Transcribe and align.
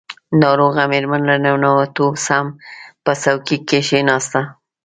ناروغه 0.41 0.83
مېرمن 0.91 1.21
له 1.29 1.35
ننوتو 1.43 2.05
سم 2.25 2.45
په 3.03 3.11
څوکۍ 3.21 3.57
کښېناسته. 3.69 4.41